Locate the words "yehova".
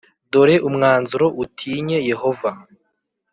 2.09-2.49